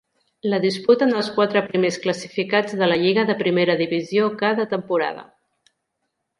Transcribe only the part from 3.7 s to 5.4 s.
divisió cada temporada.